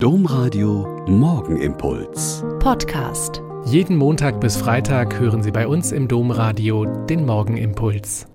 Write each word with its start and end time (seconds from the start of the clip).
Domradio 0.00 1.04
Morgenimpuls. 1.08 2.44
Podcast. 2.60 3.42
Jeden 3.66 3.96
Montag 3.96 4.40
bis 4.40 4.56
Freitag 4.56 5.18
hören 5.18 5.42
Sie 5.42 5.50
bei 5.50 5.66
uns 5.66 5.90
im 5.90 6.06
Domradio 6.06 6.84
den 7.06 7.26
Morgenimpuls. 7.26 8.28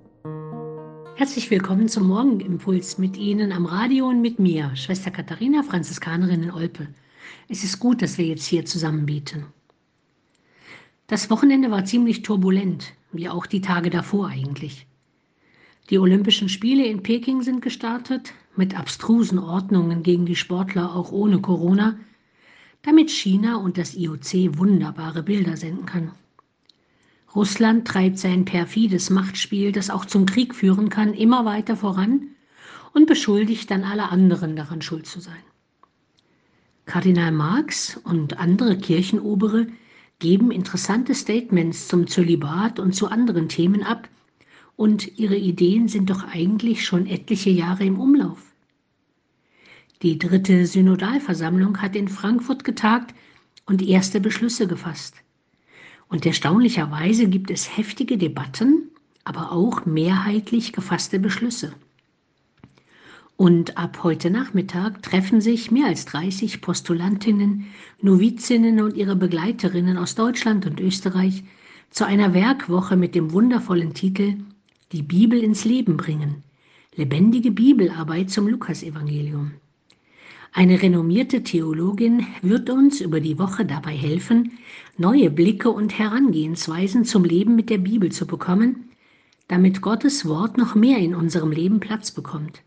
Herzlich 1.16 1.50
willkommen 1.50 1.88
zum 1.88 2.08
Morgenimpuls 2.08 2.98
mit 2.98 3.16
Ihnen 3.16 3.54
am 3.54 3.66
Radio 3.66 4.10
und 4.10 4.20
mit 4.20 4.40
mir, 4.40 4.76
Schwester 4.76 5.10
Katharina, 5.10 5.64
Franziskanerin 5.64 6.44
in 6.44 6.52
Olpe. 6.52 6.90
Es 7.48 7.64
ist 7.64 7.80
gut, 7.80 8.02
dass 8.02 8.18
wir 8.18 8.26
jetzt 8.26 8.46
hier 8.46 8.66
zusammen 8.66 9.06
beten. 9.06 9.46
Das 11.08 11.30
Wochenende 11.30 11.72
war 11.72 11.86
ziemlich 11.86 12.24
turbulent, 12.24 12.94
wie 13.14 13.30
auch 13.30 13.46
die 13.46 13.62
Tage 13.62 13.90
davor 13.90 14.28
eigentlich. 14.28 14.86
Die 15.90 15.98
Olympischen 15.98 16.50
Spiele 16.50 16.86
in 16.86 17.04
Peking 17.04 17.42
sind 17.42 17.62
gestartet, 17.62 18.34
mit 18.56 18.78
abstrusen 18.78 19.40
Ordnungen 19.40 20.04
gegen 20.04 20.26
die 20.26 20.36
Sportler 20.36 20.96
auch 20.96 21.12
ohne 21.12 21.42
Corona, 21.42 21.98
damit 22.82 23.10
China 23.10 23.56
und 23.58 23.78
das 23.78 23.96
IOC 23.96 24.58
wunderbare 24.58 25.24
Bilder 25.24 25.58
senden 25.58 25.86
kann. 25.86 26.12
Russland 27.36 27.88
treibt 27.88 28.20
sein 28.20 28.46
perfides 28.46 29.10
Machtspiel, 29.10 29.72
das 29.72 29.90
auch 29.90 30.06
zum 30.06 30.26
Krieg 30.26 30.54
führen 30.54 30.90
kann, 30.90 31.14
immer 31.14 31.46
weiter 31.46 31.76
voran 31.76 32.28
und 32.94 33.08
beschuldigt 33.08 33.72
dann 33.72 33.84
alle 33.84 34.10
anderen 34.10 34.56
daran 34.56 34.82
schuld 34.82 35.08
zu 35.08 35.20
sein. 35.20 35.42
Kardinal 36.86 37.32
Marx 37.32 38.00
und 38.04 38.38
andere 38.38 38.78
Kirchenobere 38.78 39.68
geben 40.20 40.52
interessante 40.52 41.16
Statements 41.16 41.88
zum 41.88 42.08
Zölibat 42.08 42.80
und 42.80 42.94
zu 42.94 43.08
anderen 43.08 43.50
Themen 43.50 43.84
ab, 43.84 44.08
und 44.76 45.18
ihre 45.18 45.38
Ideen 45.38 45.88
sind 45.88 46.10
doch 46.10 46.24
eigentlich 46.24 46.86
schon 46.86 47.08
etliche 47.08 47.50
Jahre 47.50 47.86
im 47.86 48.00
Umlauf. 48.00 48.40
Die 50.02 50.20
dritte 50.20 50.66
Synodalversammlung 50.66 51.82
hat 51.82 51.96
in 51.96 52.08
Frankfurt 52.08 52.64
getagt 52.64 53.16
und 53.66 53.82
erste 53.82 54.20
Beschlüsse 54.20 54.68
gefasst. 54.68 55.16
Und 56.10 56.26
erstaunlicherweise 56.26 57.28
gibt 57.28 57.50
es 57.50 57.78
heftige 57.78 58.18
Debatten, 58.18 58.90
aber 59.24 59.52
auch 59.52 59.86
mehrheitlich 59.86 60.74
gefasste 60.74 61.20
Beschlüsse. 61.20 61.74
Und 63.38 63.78
ab 63.78 64.04
heute 64.04 64.30
Nachmittag 64.30 65.02
treffen 65.02 65.42
sich 65.42 65.72
mehr 65.72 65.88
als 65.88 66.06
30 66.06 66.62
Postulantinnen, 66.62 67.66
Novizinnen 68.02 68.82
und 68.82 68.96
ihre 68.96 69.16
Begleiterinnen 69.16 69.98
aus 69.98 70.16
Deutschland 70.16 70.66
und 70.66 70.80
Österreich 70.80 71.44
zu 71.90 72.06
einer 72.06 72.34
Werkwoche 72.34 72.96
mit 72.96 73.16
dem 73.16 73.32
wundervollen 73.32 73.94
Titel 73.94 74.36
die 74.94 75.02
Bibel 75.02 75.44
ins 75.44 75.66
Leben 75.66 75.98
bringen. 75.98 76.44
Lebendige 76.96 77.50
Bibelarbeit 77.50 78.30
zum 78.30 78.48
Lukasevangelium. 78.48 79.54
Eine 80.52 80.84
renommierte 80.84 81.42
Theologin 81.42 82.28
wird 82.44 82.70
uns 82.70 83.02
über 83.02 83.20
die 83.20 83.40
Woche 83.40 83.66
dabei 83.66 83.96
helfen, 83.96 84.52
neue 85.00 85.32
Blicke 85.32 85.72
und 85.72 85.98
Herangehensweisen 85.98 87.06
zum 87.06 87.26
Leben 87.26 87.56
mit 87.56 87.72
der 87.72 87.80
Bibel 87.80 88.12
zu 88.12 88.28
bekommen, 88.28 88.90
damit 89.48 89.82
Gottes 89.82 90.28
Wort 90.28 90.60
noch 90.60 90.76
mehr 90.76 91.00
in 91.00 91.16
unserem 91.16 91.52
Leben 91.52 91.80
Platz 91.80 92.12
bekommt. 92.12 92.62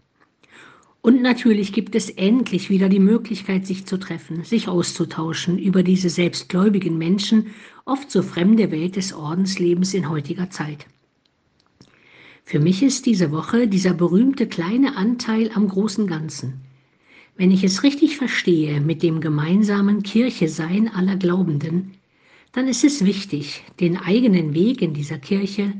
Und 1.02 1.22
natürlich 1.22 1.72
gibt 1.72 1.94
es 1.94 2.11
endlich 2.11 2.70
wieder 2.70 2.88
die 2.88 2.98
Möglichkeit, 2.98 3.68
sich 3.68 3.86
zu 3.86 3.98
treffen, 3.98 4.42
sich 4.42 4.66
auszutauschen 4.66 5.61
über 5.61 5.84
diese 5.84 6.11
selbstgläubigen 6.11 6.98
Menschen, 6.98 7.46
oft 7.84 8.11
so 8.11 8.22
fremde 8.22 8.72
Welt 8.72 8.96
des 8.96 9.12
Ordenslebens 9.12 9.94
in 9.94 10.08
heutiger 10.08 10.50
Zeit. 10.50 10.86
Für 12.48 12.61
mich 12.61 12.84
ist 12.84 13.06
diese 13.06 13.33
Woche 13.33 13.66
dieser 13.66 13.92
berühmte 13.92 14.47
kleine 14.47 14.97
Anteil 14.97 15.50
am 15.52 15.66
großen 15.66 16.06
Ganzen. 16.06 16.61
Wenn 17.36 17.50
ich 17.50 17.64
es 17.64 17.83
richtig 17.83 18.19
verstehe 18.19 18.80
mit 18.80 19.02
dem 19.02 19.20
gemeinsamen 19.20 20.05
Kirche 20.05 20.48
sein 20.48 20.89
aller 20.89 21.17
Glaubenden, 21.17 21.94
dann 22.52 22.69
ist 22.69 22.84
es 22.84 23.05
wichtig, 23.05 23.64
den 23.80 23.97
eigenen 23.97 24.55
Weg 24.55 24.80
in 24.80 24.94
dieser 24.94 25.19
Kirche, 25.19 25.72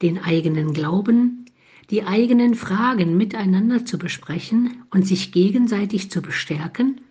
den 0.00 0.16
eigenen 0.18 0.72
Glauben, 0.72 1.44
die 1.90 2.04
eigenen 2.04 2.54
Fragen 2.54 3.18
miteinander 3.18 3.84
zu 3.84 3.98
besprechen 3.98 4.84
und 4.90 5.06
sich 5.06 5.32
gegenseitig 5.32 6.10
zu 6.10 6.22
bestärken 6.22 7.02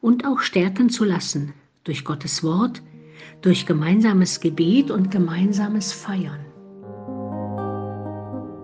und 0.00 0.26
auch 0.26 0.40
stärken 0.40 0.90
zu 0.90 1.04
lassen 1.04 1.52
durch 1.84 2.04
Gottes 2.04 2.42
Wort, 2.42 2.82
durch 3.40 3.66
gemeinsames 3.66 4.40
Gebet 4.40 4.90
und 4.90 5.12
gemeinsames 5.12 5.92
Feiern. 5.92 6.47